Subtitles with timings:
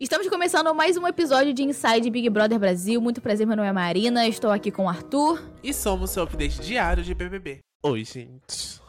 [0.00, 2.98] Estamos começando mais um episódio de Inside Big Brother Brasil.
[3.02, 5.38] Muito prazer, meu nome é Marina, estou aqui com o Arthur.
[5.62, 7.58] E somos seu update diário de BBB.
[7.82, 8.80] Oi, gente.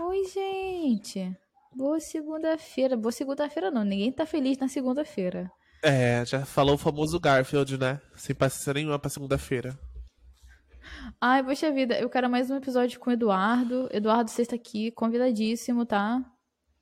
[0.00, 1.32] Oi, gente.
[1.72, 2.96] Boa segunda-feira.
[2.96, 5.48] Boa segunda-feira não, ninguém tá feliz na segunda-feira.
[5.80, 8.00] É, já falou o famoso Garfield, né?
[8.16, 9.78] Sem paciência nenhuma pra segunda-feira.
[11.20, 13.88] Ai, poxa vida, eu quero mais um episódio com o Eduardo.
[13.92, 16.20] Eduardo, você está aqui, convidadíssimo, tá?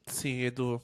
[0.06, 0.80] Sim, Edu.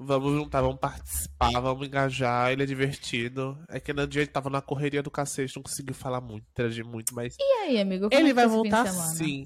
[0.00, 3.58] Vamos juntar, vamos participar, vamos engajar, ele é divertido.
[3.68, 6.84] É que no dia ele tava na correria do cacete, não conseguiu falar muito, interagir
[6.84, 7.36] muito, mas.
[7.36, 8.08] E aí, amigo?
[8.08, 9.44] Como ele é vai voltar sim.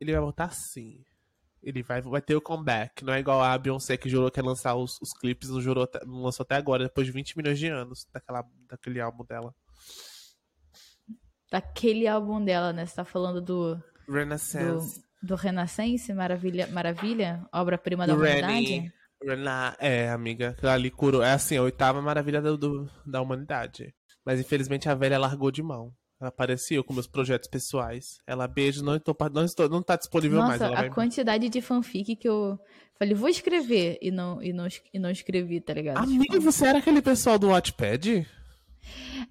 [0.00, 1.04] Ele vai voltar sim.
[1.62, 3.04] Ele vai, vai ter o comeback.
[3.04, 5.86] Não é igual a Beyoncé que jurou que ia lançar os, os clipes, não, jurou,
[6.06, 9.54] não lançou até agora, depois de 20 milhões de anos daquela, daquele álbum dela.
[11.50, 12.86] Daquele álbum dela, né?
[12.86, 15.04] Você tá falando do, do, Renaissance.
[15.22, 18.92] do Renascense, Maravilha, Maravilha obra-prima da Do humanidade?
[19.78, 21.22] É, amiga, ali curou.
[21.22, 23.94] É assim, a oitava maravilha do, do- da humanidade.
[24.24, 25.92] Mas infelizmente a velha largou de mão.
[26.20, 28.18] Ela apareceu com meus projetos pessoais.
[28.26, 30.60] Ela beijo, não, estou, não, estou, não tá disponível mais.
[30.60, 32.56] Nossa, Ela a quantidade de fanfic que eu
[32.96, 35.98] falei, vou escrever e não, e não, e não escrevi, tá ligado?
[35.98, 38.24] Amiga, Tipo, você era aquele pessoal do Wattpad?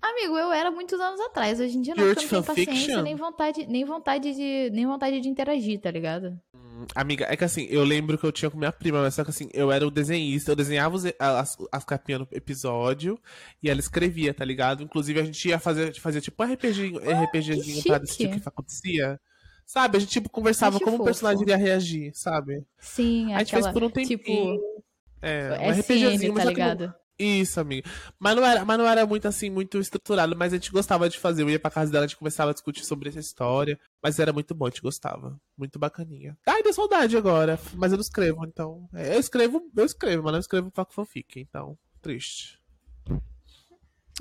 [0.02, 3.16] amigo, eu era muitos anos atrás, hoje em dia não, eu não tenho paciência nem
[3.16, 6.38] vontade, nem vontade de, nem vontade de interagir, tá ligado?
[6.56, 9.24] Hum, Amiga, é que assim, eu lembro que eu tinha com minha prima, mas só
[9.24, 13.20] que assim, eu era o desenhista, eu desenhava os- as, as capinhas no episódio
[13.62, 14.84] e ela escrevia, tá ligado?
[14.84, 19.20] Inclusive a gente ia fazer, fazia tipo um RPG, RPGzinho pra decidir o que acontecia.
[19.66, 19.98] Sabe?
[19.98, 21.04] A gente tipo conversava Acho como fofo.
[21.04, 22.66] o personagem iria reagir, sabe?
[22.80, 24.18] Sim, A gente aquela, fez por um tempinho.
[24.18, 24.84] tipo,
[25.22, 26.94] é, um SM, RPGzinho, tá ligado?
[27.24, 27.90] Isso, amiga.
[28.20, 31.20] Mas não, era, mas não era muito assim, muito estruturado, mas a gente gostava de
[31.20, 31.44] fazer.
[31.44, 33.80] Eu ia pra casa dela, a gente começava a discutir sobre essa história.
[34.02, 35.40] Mas era muito bom, a gente gostava.
[35.58, 36.38] Muito bacaninha.
[36.48, 37.60] Ai, deu saudade agora.
[37.76, 38.88] Mas eu não escrevo, então.
[38.94, 41.78] é, eu escrevo, eu escrevo, mas não escrevo pra fanfic, então.
[42.02, 42.60] Triste.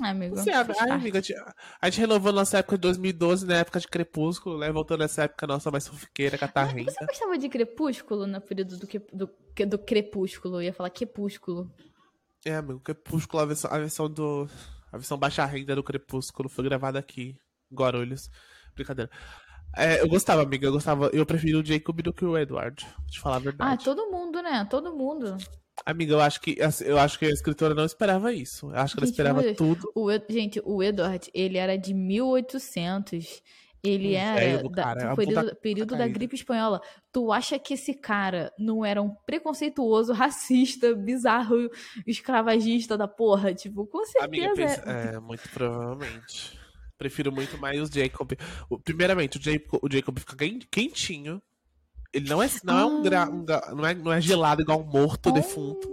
[0.01, 1.35] Amigo, Você, ai, amiga, a gente-
[1.79, 4.71] a gente renovou nossa época de 2012, na época de Crepúsculo, né?
[4.71, 6.91] Voltando nessa época nossa mais fanfiqueira, catarrenta.
[6.91, 9.29] Você gostava de Crepúsculo no período do, que, do,
[9.67, 10.55] do Crepúsculo?
[10.57, 11.69] Eu ia falar Crepúsculo.
[12.45, 14.49] É, amigo, Crepúsculo, a versão, a versão do.
[14.91, 17.35] A versão baixa renda do Crepúsculo foi gravada aqui,
[17.71, 18.29] em Guarulhos.
[18.75, 19.09] Brincadeira.
[19.77, 21.09] É, eu gostava, amiga, eu gostava.
[21.13, 23.85] Eu prefiro o Jacob do que o Edward, pra te falar a Ah, verdade.
[23.85, 24.65] todo mundo, né?
[24.69, 25.37] Todo mundo.
[25.85, 28.67] Amiga, eu acho que eu acho que a escritora não esperava isso.
[28.69, 29.57] Eu acho que ela Gente, esperava meu Deus.
[29.57, 29.91] tudo.
[29.95, 33.41] O, gente, o Edward, ele era de 1800.
[33.83, 36.79] Ele Um era da- cara, do período, puta período da gripe espanhola.
[37.11, 41.55] Tu acha que esse cara não era um preconceituoso, racista, bizarro,
[42.05, 43.53] escravagista da porra?
[43.55, 44.81] Tipo, com Amiga, certeza.
[44.83, 46.59] pensa, é, muito provavelmente.
[46.97, 48.33] Prefiro muito mais o Jacob.
[48.83, 51.41] Primeiramente, o Jacob, o Jacob fica quen- quentinho.
[52.13, 54.85] Ele não é, não é um, gra, um não é, não é gelado igual um
[54.85, 55.89] morto, Oh, defunto.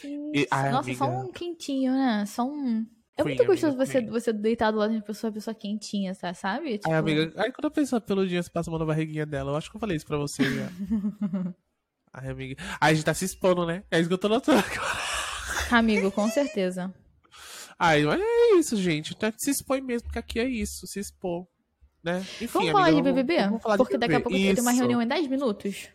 [0.00, 0.30] sim.
[0.34, 1.22] E- ai, Nossa, só amiga.
[1.24, 2.24] um quentinho, né?
[2.26, 2.86] Só um.
[3.20, 6.34] É muito gostoso amiga, você, você deitado lá de uma pessoa, uma pessoa quentinha, sa-
[6.34, 6.78] sabe?
[6.78, 9.24] Tipo, Ai, amiga, aí quando eu penso na peludinha, você passa a mão na barriguinha
[9.26, 9.52] dela.
[9.52, 10.68] Eu acho que eu falei isso pra você já.
[12.12, 12.56] Ai, amiga.
[12.80, 13.84] Ai, a gente tá se expondo, né?
[13.90, 14.98] É isso que eu tô notando agora.
[15.70, 16.92] Amigo, com certeza.
[17.78, 19.14] Ai, mas é isso, gente.
[19.14, 21.46] Então, se expõe mesmo, porque aqui é isso, se expor.
[22.02, 22.18] Né?
[22.40, 23.42] Enfim, Vamos falar amiga, de BBB?
[23.44, 24.34] Vamos falar de Porque daqui a BBB.
[24.44, 25.88] pouco tem uma reunião em 10 minutos.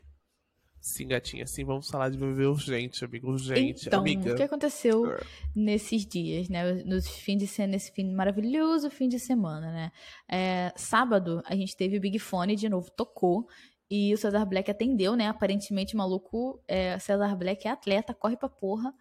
[0.85, 3.87] Sim, gatinha, sim, vamos falar de BBB urgente, amigo, urgente.
[3.87, 4.33] Então, amiga.
[4.33, 5.17] o que aconteceu
[5.55, 6.75] nesses dias, né?
[6.83, 9.91] Nos fins de semana, nesse fim maravilhoso fim de semana, né?
[10.29, 13.47] É, sábado, a gente teve o Big Fone de novo, tocou.
[13.89, 15.27] E o Cesar Black atendeu, né?
[15.27, 18.93] Aparentemente, o maluco, é, Cesar Black é atleta, corre pra porra.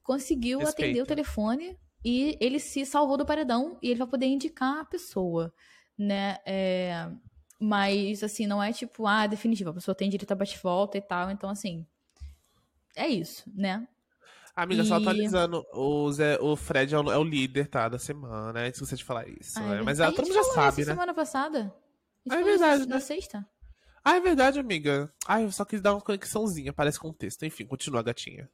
[0.00, 0.90] Conseguiu Respeito.
[0.90, 4.84] atender o telefone e ele se salvou do paredão e ele vai poder indicar a
[4.84, 5.52] pessoa,
[5.98, 6.38] né?
[6.46, 7.10] É,
[7.62, 11.30] mas, assim, não é tipo, ah, definitivo, a pessoa tem direito a bate-volta e tal.
[11.30, 11.86] Então, assim,
[12.96, 13.86] é isso, né?
[14.54, 17.98] Amiga, só E- atualizando, o, Zé, o Fred é o, é o líder, tá, da
[17.98, 19.82] semana, é esqueci de falar isso, Ah, né?
[19.82, 20.94] Mas A ela, todo mundo já sabe, isso né?
[20.94, 21.74] semana passada.
[22.28, 22.94] Ah, é verdade, isso né?
[22.96, 23.48] Na sexta.
[24.04, 25.10] Ah, é verdade, amiga.
[25.26, 27.44] Ai, eu só quis dar uma conexãozinha, parece contexto.
[27.46, 28.50] Enfim, continua, gatinha.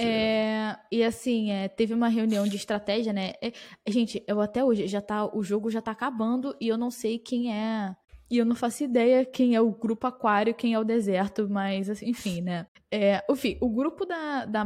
[0.00, 3.34] É, e assim, é, teve uma reunião de estratégia, né?
[3.42, 3.52] É,
[3.86, 7.18] gente, eu até hoje já tá, o jogo já tá acabando e eu não sei
[7.18, 7.94] quem é.
[8.28, 11.88] E eu não faço ideia quem é o grupo Aquário, quem é o deserto, mas
[11.88, 12.66] assim, enfim, né?
[12.90, 14.64] É, enfim, o grupo da, da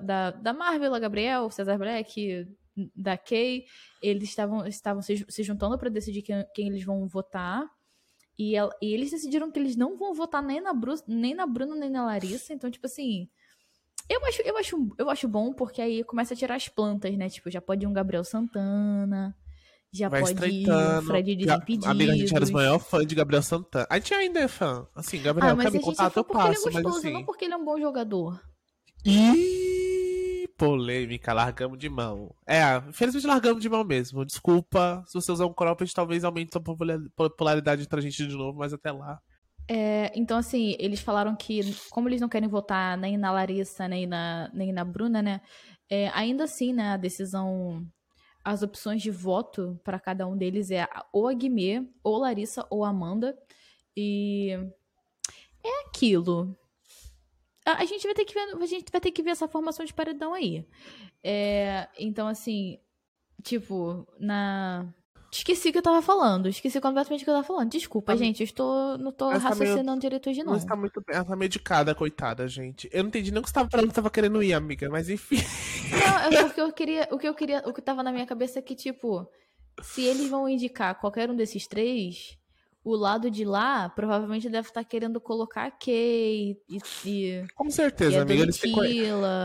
[0.00, 2.46] da, da Gabriel, Cesar Black,
[2.94, 3.64] da Kay,
[4.02, 7.64] eles estavam, estavam se, se juntando pra decidir quem, quem eles vão votar.
[8.38, 11.46] E, ela- e eles decidiram que eles não vão votar nem na, Bru, nem na
[11.46, 12.52] Bruna, nem na Larissa.
[12.52, 13.28] Então, tipo assim.
[14.08, 17.28] Eu acho, eu, acho, eu acho bom porque aí começa a tirar as plantas, né?
[17.28, 19.34] Tipo, já pode ir um Gabriel Santana,
[19.92, 21.02] já Vai pode ir um.
[21.02, 21.86] Fred Desimpedidos.
[21.88, 23.86] Amiga, a gente era os maiores fãs de Gabriel Santana.
[23.90, 24.86] A gente ainda é fã.
[24.94, 26.74] Assim, Gabriel, Ah, quer a me contar, é fã eu porque ele é passo, mas
[26.74, 27.12] gostoso, assim.
[27.12, 28.40] não porque ele é um bom jogador.
[29.04, 29.14] Ih,
[30.56, 32.34] polêmica, largamos de mão.
[32.46, 34.24] É, infelizmente largamos de mão mesmo.
[34.24, 36.60] Desculpa, se você usar um cropped, talvez aumente a
[37.16, 39.20] popularidade entre a gente de novo, mas até lá.
[39.68, 41.60] É, então, assim, eles falaram que,
[41.90, 45.40] como eles não querem votar nem na Larissa, nem na, nem na Bruna, né?
[45.90, 47.84] É, ainda assim, né, a decisão,
[48.44, 52.84] as opções de voto para cada um deles é ou a Guimê, ou Larissa, ou
[52.84, 53.36] Amanda.
[53.96, 54.50] E
[55.64, 56.56] é aquilo.
[57.66, 59.84] A, a, gente vai ter que ver, a gente vai ter que ver essa formação
[59.84, 60.64] de paredão aí.
[61.22, 62.78] É, então, assim,
[63.42, 64.86] tipo, na
[65.32, 66.48] Esqueci o que eu tava falando.
[66.48, 67.70] Esqueci completamente o que eu tava falando.
[67.70, 68.40] Desculpa, tá, gente.
[68.40, 70.54] Eu estou, não tô raciocinando tá meio, direito hoje, não.
[70.54, 71.16] Ela tá muito bem.
[71.16, 72.88] Ela tá medicada, coitada, gente.
[72.92, 74.88] Eu não entendi nem o que você tava falando que tava querendo ir, amiga.
[74.88, 75.36] Mas enfim.
[75.90, 77.08] Não, é porque eu queria.
[77.10, 77.62] O que eu queria.
[77.66, 79.28] O que tava na minha cabeça é que, tipo,
[79.82, 82.38] se eles vão indicar qualquer um desses três,
[82.86, 87.44] o lado de lá provavelmente deve estar tá querendo colocar a Kay e, e.
[87.56, 88.44] Com certeza, amiga.
[88.44, 88.72] Eles têm...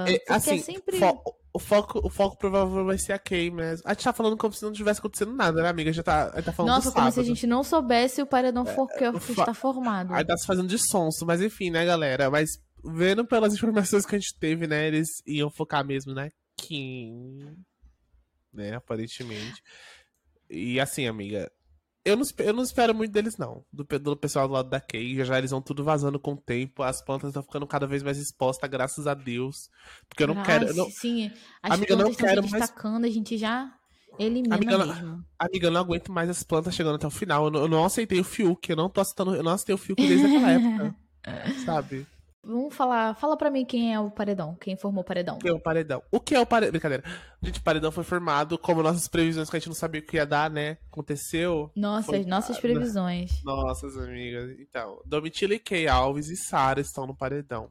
[0.07, 0.97] é, assim, é sempre
[1.51, 3.81] o foco, o foco provavelmente vai ser a Kay mesmo.
[3.83, 5.91] A gente tá falando como se não tivesse acontecendo nada, né, amiga?
[5.91, 8.63] Já tá, a gente tá falando Nossa, como se a gente não soubesse o paredão
[8.63, 10.13] é, que está formado.
[10.13, 12.29] Aí tá se fazendo de sonso, mas enfim, né, galera?
[12.29, 12.51] Mas
[12.85, 17.57] vendo pelas informações que a gente teve, né, eles iam focar mesmo na Kim,
[18.53, 19.63] né, aparentemente.
[20.47, 21.51] E assim, amiga,
[22.03, 23.63] eu não, eu não espero muito deles, não.
[23.71, 25.15] Do, do pessoal do lado da Kay.
[25.17, 26.81] Já, já eles vão tudo vazando com o tempo.
[26.81, 29.69] As plantas estão ficando cada vez mais expostas, graças a Deus.
[30.09, 30.67] Porque eu não quero.
[30.67, 30.89] Eu não...
[30.89, 31.31] Sim,
[31.61, 33.11] as amiga, plantas estão se destacando, mais...
[33.11, 33.71] a gente já
[34.17, 35.23] elimina amiga, mesmo.
[35.37, 37.45] Amiga, eu não aguento mais as plantas chegando até o final.
[37.45, 38.69] Eu não, eu não aceitei o Fiuk.
[38.69, 40.95] Eu não tô aceitando, eu não aceitei o Fiuk desde aquela época.
[41.65, 42.07] sabe?
[42.43, 43.15] Vamos falar.
[43.15, 44.55] Fala pra mim quem é o paredão.
[44.55, 45.37] Quem formou o paredão.
[45.37, 46.01] Quem é o paredão?
[46.11, 46.71] O que é o paredão?
[46.71, 47.03] Brincadeira.
[47.41, 50.17] Gente, o paredão foi formado como nossas previsões que a gente não sabia o que
[50.17, 50.77] ia dar, né?
[50.91, 51.71] Aconteceu.
[51.75, 52.25] Nossas, foi...
[52.25, 53.43] nossas previsões.
[53.43, 54.51] Nossas amigas.
[54.59, 57.69] Então, Domitila e Kay Alves e Sara estão no paredão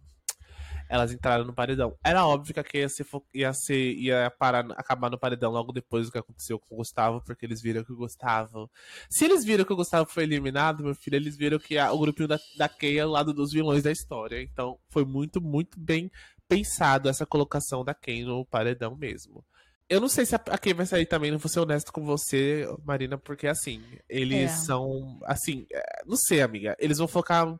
[0.91, 1.97] elas entraram no paredão.
[2.05, 5.73] Era óbvio que a Kay ia, ser, ia, ser, ia parar, acabar no paredão logo
[5.73, 8.69] depois do que aconteceu com o Gustavo, porque eles viram que o Gustavo.
[9.09, 11.99] Se eles viram que o Gustavo foi eliminado, meu filho, eles viram que a, o
[12.01, 14.43] grupinho da, da é ao lado dos vilões da história.
[14.43, 16.11] Então foi muito, muito bem
[16.49, 19.45] pensado essa colocação da Kay no paredão mesmo.
[19.91, 22.65] Eu não sei se a, quem vai sair também, não vou ser honesto com você,
[22.85, 24.55] Marina, porque assim, eles é.
[24.55, 25.19] são.
[25.25, 26.77] Assim, é, não sei, amiga.
[26.79, 27.59] Eles vão focar.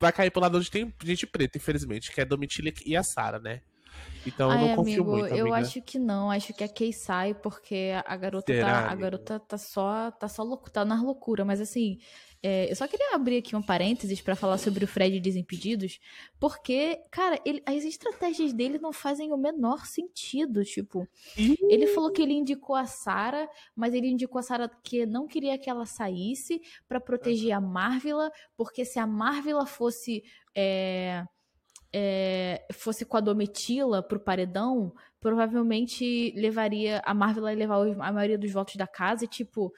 [0.00, 3.02] Vai cair pro lado onde tem gente preta, infelizmente, que é a Domitila e a
[3.02, 3.60] Sara, né?
[4.26, 5.26] Então Ai, eu não confio amigo, muito.
[5.26, 5.38] Amiga.
[5.38, 8.90] Eu acho que não, acho que a Kay sai porque a garota Será, tá.
[8.90, 10.10] A garota tá só.
[10.10, 11.98] tá só louco, tá na loucura, mas assim.
[12.40, 15.98] É, eu só queria abrir aqui um parênteses para falar sobre o Fred Desimpedidos,
[16.38, 20.64] porque, cara, ele, as estratégias dele não fazem o menor sentido.
[20.64, 21.08] Tipo,
[21.68, 25.58] ele falou que ele indicou a Sara, mas ele indicou a Sara que não queria
[25.58, 30.22] que ela saísse para proteger a Marvila, porque se a Marvila fosse.
[30.54, 31.24] É,
[31.90, 37.02] é, fosse com a Domitila pro paredão, provavelmente levaria.
[37.04, 39.72] A Marvel ia levar a maioria dos votos da casa e, tipo.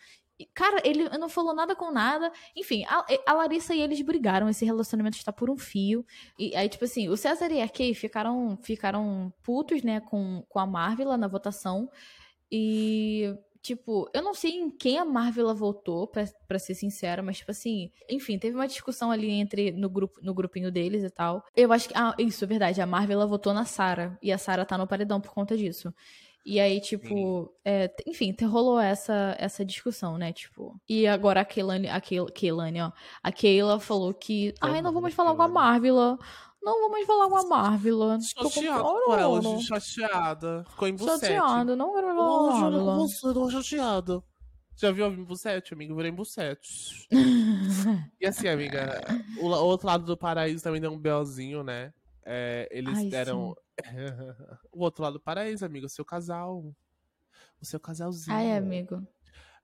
[0.54, 2.32] Cara, ele não falou nada com nada.
[2.56, 4.48] Enfim, a, a, Larissa e eles brigaram.
[4.48, 6.04] Esse relacionamento está por um fio.
[6.38, 10.58] E aí, tipo assim, o César e a Kay ficaram, ficaram putos, né, com, com
[10.58, 11.90] a Marvel na votação.
[12.50, 17.38] E Tipo, eu não sei em quem a Marvel votou, pra, pra ser sincera, mas,
[17.38, 21.44] tipo assim, enfim, teve uma discussão ali entre no, grupo, no grupinho deles e tal.
[21.54, 21.94] Eu acho que.
[21.94, 22.80] Ah, isso, é verdade.
[22.80, 24.18] A Marvel votou na Sarah.
[24.22, 25.92] E a Sarah tá no paredão por conta disso.
[26.44, 30.32] E aí, tipo, é, enfim, rolou essa, essa discussão, né?
[30.32, 30.80] Tipo.
[30.88, 32.92] E agora a Keilane, a Keilane, ó.
[33.22, 34.54] A Keila falou que.
[34.60, 36.18] Ai, não vamos falar com a Marvel.
[36.62, 37.98] Não vamos falar com a Marvel.
[38.20, 40.64] Chateada com ela, gente, chateada.
[40.70, 41.20] Ficou em bucete.
[41.20, 42.84] Chateada, não quero falar com a Marvel.
[42.96, 44.22] Você, tô chateada.
[44.80, 45.94] Já viu a Bucete, amigo?
[45.94, 47.06] Virei Bucete.
[48.18, 48.98] e assim, amiga,
[49.38, 51.92] o, o, outro lado do paraíso também deu um belzinho, né?
[52.32, 53.56] É, eles Ai, deram.
[54.70, 56.72] o outro lado do paraíso, amigo, o seu casal.
[57.60, 58.36] O seu casalzinho.
[58.36, 59.04] Ai, amigo.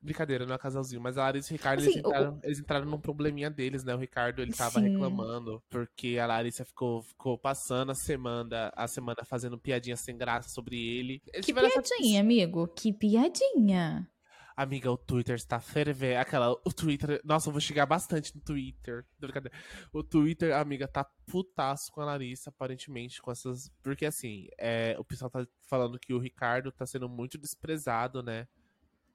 [0.03, 2.41] Brincadeira, não é casalzinho, mas a Larissa e o Ricardo, assim, eles, entraram, o...
[2.43, 3.95] eles, entraram, num probleminha deles, né?
[3.95, 4.91] O Ricardo, ele tava Sim.
[4.91, 10.49] reclamando, porque a Larissa ficou, ficou passando a semana, a semana fazendo piadinha sem graça
[10.49, 11.23] sobre ele.
[11.33, 12.21] Eles que piadinha, essa...
[12.21, 12.67] amigo?
[12.69, 14.11] Que piadinha.
[14.57, 16.19] Amiga, o Twitter está fervendo.
[16.19, 17.21] Aquela, o Twitter.
[17.23, 19.05] Nossa, eu vou chegar bastante no Twitter.
[19.93, 23.69] O Twitter, amiga, tá putaço com a Larissa, aparentemente, com essas.
[23.83, 28.49] Porque assim, é, o pessoal tá falando que o Ricardo tá sendo muito desprezado, né?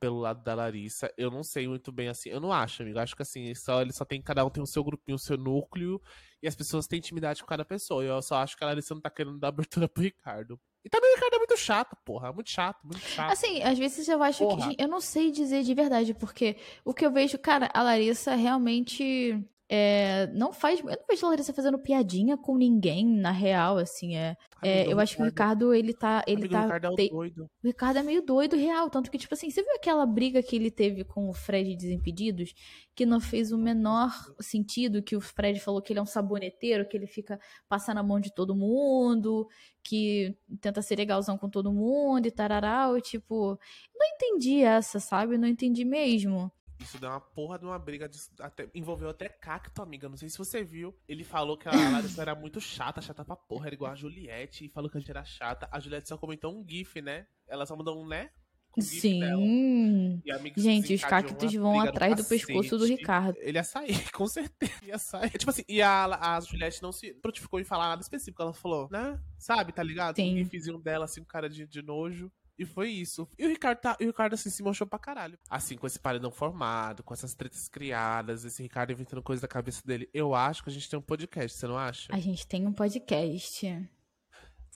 [0.02, 1.14] pelo lado da Larissa.
[1.16, 2.30] Eu não sei muito bem assim.
[2.30, 2.98] Eu não acho, amigo.
[2.98, 4.20] Acho que assim, só, ele só tem.
[4.22, 6.02] Cada um tem o seu grupinho, o seu núcleo.
[6.42, 8.04] E as pessoas têm intimidade com cada pessoa.
[8.04, 10.60] Eu só acho que a Larissa não tá querendo dar abertura pro Ricardo.
[10.84, 12.34] E também o Ricardo é muito chato, porra.
[12.34, 13.32] Muito chato, muito chato.
[13.32, 14.70] Assim, às vezes eu acho porra.
[14.70, 14.82] que.
[14.82, 19.40] Eu não sei dizer de verdade, porque o que eu vejo, cara, a Larissa realmente.
[19.74, 20.82] É, não faz.
[20.82, 24.18] Eu não vejo Larissa fazendo piadinha com ninguém, na real, assim.
[24.18, 26.22] É, é eu acho que o Ricardo, ele tá.
[26.28, 27.44] Ele Amigo, tá o Ricardo é um te- doido.
[27.64, 28.90] o Ricardo é meio doido, real.
[28.90, 32.54] Tanto que, tipo assim, você viu aquela briga que ele teve com o Fred Desimpedidos?
[32.94, 34.12] Que não fez o menor
[34.42, 38.04] sentido, que o Fred falou que ele é um saboneteiro, que ele fica passando a
[38.04, 39.48] mão de todo mundo,
[39.82, 43.00] que tenta ser legalzão com todo mundo e tararau.
[43.00, 43.58] Tipo,
[43.96, 45.38] não entendi essa, sabe?
[45.38, 46.52] Não entendi mesmo.
[46.92, 48.10] Isso deu uma porra de uma briga.
[48.10, 50.10] de- até- envolveu até cacto, amiga.
[50.10, 50.94] Não sei se você viu.
[51.08, 51.72] Ele falou que a
[52.12, 53.68] Larissa era muito chata, chata pra porra.
[53.68, 54.66] Era igual a Juliette.
[54.66, 55.70] E falou que a gente era chata.
[55.72, 57.26] A Juliette só comentou um GIF, né?
[57.48, 58.30] Ela só mandou um né?
[58.80, 60.22] Sim.
[60.26, 62.86] E Gente, os cactos vão atrás do pescoço do.
[62.86, 63.38] Ricardo.
[63.42, 64.74] Ele ia sair, com certeza.
[64.84, 65.30] Ia sair.
[65.32, 66.06] Tipo assim, e a,
[66.36, 68.42] a Juliette não se prontificou em falar nada específico.
[68.42, 69.20] Ela falou, né?
[69.38, 70.16] Sabe, tá ligado?
[70.16, 70.34] Sim.
[70.34, 72.32] Um gifzinho dela, assim, com cara de, de nojo.
[72.58, 73.28] E foi isso.
[73.40, 75.40] E o Ricardo, tá, o Ricardo assim, se mostrou pra caralho.
[75.50, 79.82] Assim, com esse paredão formado, com essas tretas criadas, esse Ricardo inventando coisa da cabeça
[79.86, 80.08] dele.
[80.14, 82.14] Eu acho que a gente tem um podcast, você não acha?
[82.14, 83.90] A gente tem um podcast.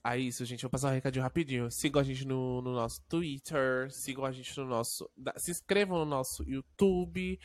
[0.04, 1.72] Aí isso, gente, vou passar um recadinho rapidinho.
[1.72, 5.10] Sigam a gente no, no nosso Twitter, sigam a gente no nosso.
[5.38, 7.40] Se inscrevam no nosso YouTube.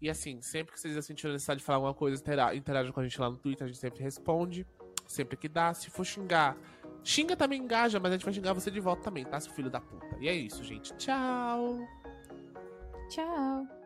[0.00, 3.04] E assim, sempre que vocês sentirem necessidade de falar alguma coisa, intera- interajam com a
[3.04, 4.66] gente lá no Twitter, a gente sempre responde.
[5.06, 5.72] Sempre que dá.
[5.74, 6.56] Se for xingar,
[7.04, 9.70] xinga também, engaja, mas a gente vai xingar você de volta também, tá, seu filho
[9.70, 10.16] da puta?
[10.20, 10.94] E é isso, gente.
[10.94, 11.78] Tchau!
[13.08, 13.81] Tchau.